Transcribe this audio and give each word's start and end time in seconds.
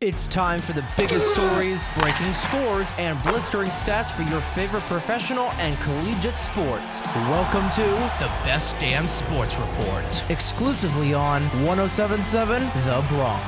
It's 0.00 0.28
time 0.28 0.60
for 0.60 0.74
the 0.74 0.86
biggest 0.96 1.34
stories, 1.34 1.88
breaking 1.98 2.32
scores, 2.32 2.94
and 2.98 3.20
blistering 3.24 3.68
stats 3.68 4.12
for 4.12 4.22
your 4.30 4.40
favorite 4.40 4.84
professional 4.84 5.46
and 5.58 5.76
collegiate 5.80 6.38
sports. 6.38 7.00
Welcome 7.16 7.68
to 7.70 7.82
the 8.22 8.30
Best 8.44 8.78
Damn 8.78 9.08
Sports 9.08 9.58
Report, 9.58 10.30
exclusively 10.30 11.14
on 11.14 11.42
1077 11.66 12.62
The 12.62 13.04
Bronc. 13.08 13.42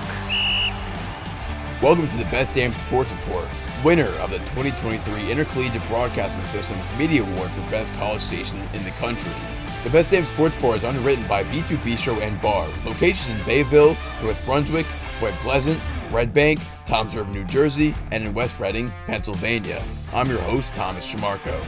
Welcome 1.81 2.09
to 2.09 2.17
the 2.17 2.25
Best 2.25 2.53
Damn 2.53 2.75
Sports 2.75 3.13
Report, 3.13 3.47
winner 3.85 4.09
of 4.19 4.33
the 4.33 4.39
2023 4.39 5.31
Intercollegiate 5.31 5.87
Broadcasting 5.87 6.45
Systems 6.47 6.85
Media 6.99 7.23
Award 7.23 7.51
for 7.51 7.71
Best 7.71 7.93
College 7.93 8.23
Station 8.23 8.59
in 8.75 8.83
the 8.83 8.91
country. 8.99 9.31
The 9.85 9.91
Best 9.91 10.11
Damn 10.11 10.25
Sports 10.25 10.57
Report 10.57 10.79
is 10.79 10.85
underwritten 10.85 11.29
by 11.29 11.45
B2 11.45 11.77
Bistro 11.77 12.21
and 12.21 12.43
Bar, 12.43 12.67
with 12.67 12.87
locations 12.87 13.39
in 13.39 13.47
Bayville, 13.47 13.97
North 14.21 14.45
Brunswick, 14.45 14.87
Point 15.21 15.37
Pleasant, 15.37 15.81
Red 16.11 16.33
Bank, 16.33 16.61
Toms 16.87 17.15
River, 17.15 17.31
New 17.31 17.45
Jersey, 17.45 17.95
and 18.11 18.25
in 18.25 18.35
West 18.35 18.59
Reading, 18.59 18.93
Pennsylvania. 19.07 19.83
I'm 20.13 20.29
your 20.29 20.41
host, 20.41 20.75
Thomas 20.75 21.07
Trimarco. 21.07 21.65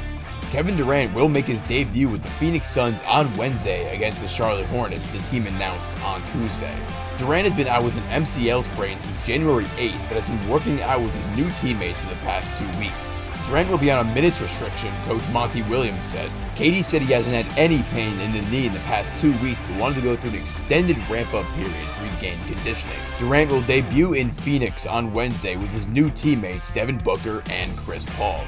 Kevin 0.53 0.77
Durant 0.77 1.15
will 1.15 1.31
make 1.31 1.47
his 1.47 1.63
debut 1.63 2.11
with 2.11 2.23
the 2.23 2.29
Phoenix 2.33 2.71
Suns 2.71 3.01
on 3.05 3.35
Wednesday 3.39 3.97
against 3.97 4.21
the 4.21 4.29
Charlotte 4.29 4.67
Hornets, 4.67 5.07
the 5.07 5.19
team 5.31 5.47
announced 5.47 5.91
on 6.03 6.23
Tuesday. 6.27 6.77
Durant 7.17 7.49
has 7.49 7.57
been 7.57 7.69
out 7.69 7.83
with 7.83 7.97
an 7.97 8.23
MCL 8.23 8.65
sprain 8.65 8.99
since 8.99 9.27
January 9.27 9.65
8th, 9.65 10.09
but 10.11 10.21
has 10.21 10.29
been 10.29 10.51
working 10.51 10.79
out 10.83 11.01
with 11.01 11.15
his 11.15 11.39
new 11.39 11.51
teammates 11.53 11.99
for 12.01 12.11
the 12.11 12.21
past 12.21 12.55
two 12.55 12.69
weeks. 12.79 13.27
Durant 13.49 13.71
will 13.71 13.79
be 13.79 13.91
on 13.91 14.07
a 14.07 14.15
minutes 14.15 14.43
restriction, 14.43 14.93
Coach 15.07 15.27
Monty 15.31 15.63
Williams 15.63 16.05
said. 16.05 16.31
KD 16.55 16.85
said 16.85 17.01
he 17.01 17.15
hasn't 17.15 17.35
had 17.35 17.59
any 17.59 17.83
pain 17.85 18.21
in 18.21 18.33
the 18.33 18.43
knee 18.51 18.67
in 18.67 18.75
the 18.75 18.79
past 18.81 19.17
two 19.17 19.33
weeks, 19.39 19.59
but 19.67 19.81
wanted 19.81 19.95
to 19.95 20.01
go 20.03 20.17
through 20.17 20.33
an 20.33 20.37
extended 20.37 20.99
ramp 21.09 21.33
up 21.33 21.47
period 21.55 21.73
to 21.97 22.03
regain 22.03 22.37
conditioning. 22.45 22.99
Durant 23.19 23.51
will 23.51 23.63
debut 23.63 24.13
in 24.13 24.31
Phoenix 24.31 24.85
on 24.85 25.15
Wednesday 25.15 25.57
with 25.57 25.71
his 25.71 25.89
new 25.89 26.11
teammates 26.11 26.71
Devin 26.73 26.99
Booker 26.99 27.43
and 27.49 27.75
Chris 27.79 28.05
Paul. 28.05 28.45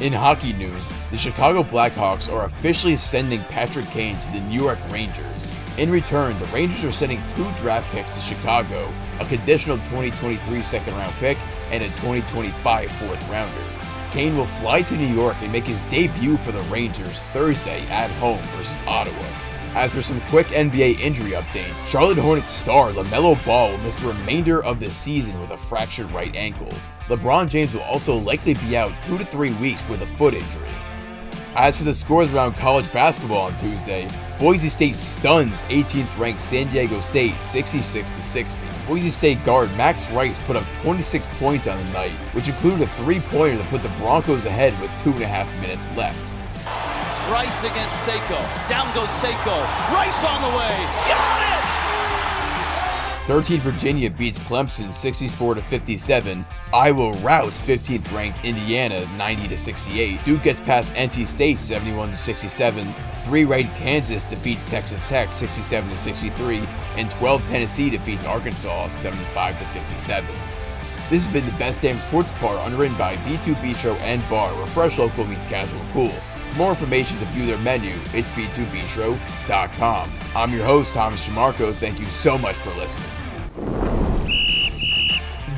In 0.00 0.14
hockey 0.14 0.54
news, 0.54 0.88
the 1.10 1.18
Chicago 1.18 1.62
Blackhawks 1.62 2.32
are 2.32 2.46
officially 2.46 2.96
sending 2.96 3.44
Patrick 3.44 3.84
Kane 3.88 4.18
to 4.18 4.32
the 4.32 4.40
New 4.40 4.58
York 4.58 4.78
Rangers. 4.90 5.26
In 5.76 5.90
return, 5.90 6.38
the 6.38 6.46
Rangers 6.46 6.82
are 6.84 6.90
sending 6.90 7.20
two 7.36 7.46
draft 7.58 7.86
picks 7.92 8.14
to 8.14 8.22
Chicago, 8.22 8.90
a 9.20 9.26
conditional 9.26 9.76
2023 9.76 10.62
second 10.62 10.94
round 10.94 11.12
pick, 11.16 11.36
and 11.70 11.82
a 11.82 11.88
2025 11.88 12.90
fourth 12.92 13.30
rounder. 13.30 13.62
Kane 14.10 14.38
will 14.38 14.46
fly 14.46 14.80
to 14.80 14.96
New 14.96 15.14
York 15.14 15.36
and 15.42 15.52
make 15.52 15.64
his 15.64 15.82
debut 15.84 16.38
for 16.38 16.52
the 16.52 16.62
Rangers 16.62 17.20
Thursday 17.34 17.86
at 17.88 18.10
home 18.12 18.40
versus 18.56 18.80
Ottawa. 18.86 19.49
As 19.74 19.92
for 19.92 20.02
some 20.02 20.20
quick 20.22 20.48
NBA 20.48 20.98
injury 20.98 21.30
updates, 21.30 21.88
Charlotte 21.88 22.18
Hornets 22.18 22.50
star 22.50 22.90
LaMelo 22.90 23.42
Ball 23.46 23.70
will 23.70 23.78
miss 23.78 23.94
the 23.94 24.08
remainder 24.08 24.64
of 24.64 24.80
the 24.80 24.90
season 24.90 25.40
with 25.40 25.52
a 25.52 25.56
fractured 25.56 26.10
right 26.10 26.34
ankle. 26.34 26.72
LeBron 27.06 27.48
James 27.48 27.72
will 27.72 27.82
also 27.82 28.16
likely 28.16 28.54
be 28.54 28.76
out 28.76 28.92
two 29.00 29.16
to 29.16 29.24
three 29.24 29.52
weeks 29.54 29.88
with 29.88 30.02
a 30.02 30.06
foot 30.06 30.34
injury. 30.34 30.68
As 31.54 31.76
for 31.76 31.84
the 31.84 31.94
scores 31.94 32.34
around 32.34 32.54
college 32.54 32.92
basketball 32.92 33.42
on 33.42 33.56
Tuesday, 33.56 34.08
Boise 34.40 34.68
State 34.68 34.96
stuns 34.96 35.62
18th 35.64 36.18
ranked 36.18 36.40
San 36.40 36.68
Diego 36.68 37.00
State 37.00 37.40
66 37.40 38.24
60. 38.24 38.60
Boise 38.88 39.10
State 39.10 39.44
guard 39.44 39.70
Max 39.76 40.10
Rice 40.10 40.40
put 40.40 40.56
up 40.56 40.64
26 40.82 41.24
points 41.38 41.68
on 41.68 41.78
the 41.78 41.92
night, 41.92 42.12
which 42.34 42.48
included 42.48 42.80
a 42.80 42.86
three-pointer 42.88 43.58
that 43.58 43.68
put 43.68 43.84
the 43.84 43.88
Broncos 44.00 44.46
ahead 44.46 44.78
with 44.80 44.90
two 45.04 45.12
and 45.12 45.22
a 45.22 45.28
half 45.28 45.48
minutes 45.60 45.88
left. 45.96 46.39
Rice 47.30 47.62
against 47.62 48.04
Seiko. 48.04 48.68
Down 48.68 48.92
goes 48.92 49.08
Seiko. 49.08 49.62
Rice 49.94 50.24
on 50.24 50.42
the 50.42 50.58
way. 50.58 50.76
Got 51.08 51.42
it! 51.42 51.50
13 53.28 53.60
Virginia 53.60 54.10
beats 54.10 54.40
Clemson 54.40 54.92
64 54.92 55.54
to 55.54 55.60
57. 55.60 56.44
Iowa 56.74 57.12
routs 57.18 57.60
15th 57.60 58.12
ranked 58.12 58.44
Indiana 58.44 59.06
90 59.16 59.46
to 59.46 59.56
68. 59.56 60.24
Duke 60.24 60.42
gets 60.42 60.58
past 60.58 60.92
NC 60.96 61.28
State 61.28 61.60
71 61.60 62.10
to 62.10 62.16
67. 62.16 62.84
3 63.22 63.44
ranked 63.44 63.76
Kansas 63.76 64.24
defeats 64.24 64.68
Texas 64.68 65.04
Tech 65.04 65.32
67 65.32 65.88
to 65.88 65.96
63 65.96 66.64
and 66.96 67.08
12 67.12 67.46
Tennessee 67.46 67.90
defeats 67.90 68.24
Arkansas 68.24 68.88
75 68.88 69.56
to 69.56 69.64
57. 69.66 70.28
This 71.08 71.26
has 71.26 71.32
been 71.32 71.46
the 71.46 71.56
best 71.58 71.80
damn 71.80 71.98
sports 71.98 72.32
part 72.40 72.58
underwritten 72.58 72.98
by 72.98 73.14
B2 73.18 73.54
Bistro 73.56 73.94
and 74.00 74.28
Bar, 74.28 74.52
where 74.56 74.66
fresh 74.66 74.98
local 74.98 75.24
meets 75.24 75.44
casual 75.44 75.80
cool. 75.92 76.12
For 76.50 76.56
more 76.58 76.70
information 76.70 77.18
to 77.18 77.24
view 77.26 77.46
their 77.46 77.58
menu, 77.58 77.92
it's 78.12 78.28
b2bistro.com. 78.30 80.10
I'm 80.34 80.52
your 80.52 80.64
host, 80.64 80.94
Thomas 80.94 81.26
Trimarco. 81.26 81.72
Thank 81.72 82.00
you 82.00 82.06
so 82.06 82.36
much 82.36 82.56
for 82.56 82.70
listening. 82.74 83.19